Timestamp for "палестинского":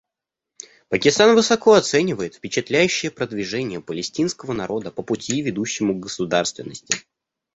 3.81-4.51